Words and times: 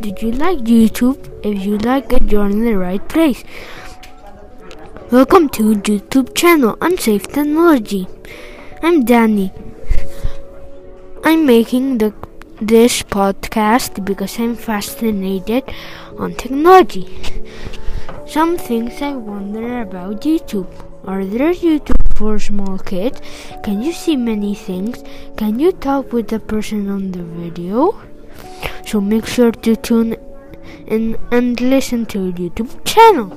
Did 0.00 0.22
you 0.22 0.32
like 0.32 0.60
YouTube? 0.60 1.18
If 1.44 1.62
you 1.62 1.76
like 1.76 2.10
it, 2.10 2.32
you're 2.32 2.46
in 2.46 2.64
the 2.64 2.78
right 2.78 3.06
place. 3.06 3.44
Welcome 5.10 5.50
to 5.50 5.74
YouTube 5.74 6.34
channel 6.34 6.78
Unsafe 6.80 7.26
Technology. 7.28 8.08
I'm 8.82 9.04
Dani. 9.04 9.52
I'm 11.22 11.44
making 11.44 11.98
the 11.98 12.14
this 12.62 13.02
podcast 13.02 14.02
because 14.06 14.38
I'm 14.38 14.56
fascinated 14.56 15.64
on 16.18 16.34
technology. 16.34 17.06
Some 18.26 18.56
things 18.56 19.02
I 19.02 19.12
wonder 19.12 19.82
about 19.82 20.22
YouTube. 20.22 20.68
Are 21.06 21.26
there 21.26 21.52
YouTube 21.52 22.16
for 22.16 22.38
small 22.38 22.78
kids? 22.78 23.20
Can 23.62 23.82
you 23.82 23.92
see 23.92 24.16
many 24.16 24.54
things? 24.54 25.04
Can 25.36 25.58
you 25.58 25.72
talk 25.72 26.14
with 26.14 26.28
the 26.28 26.40
person 26.40 26.88
on 26.88 27.12
the 27.12 27.22
video? 27.22 28.00
So 28.90 29.00
make 29.00 29.24
sure 29.24 29.52
to 29.52 29.76
tune 29.76 30.16
in 30.88 31.16
and 31.30 31.60
listen 31.60 32.06
to 32.06 32.26
our 32.26 32.32
YouTube 32.32 32.84
channel. 32.84 33.28